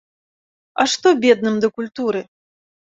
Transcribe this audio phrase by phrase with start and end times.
[0.81, 2.29] А што бедным да культуры?